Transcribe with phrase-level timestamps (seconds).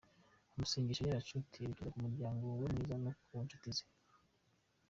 [0.53, 3.85] Amasengesho yacu tuyerekeje ku muryango we mwiza no ku nshuti ze.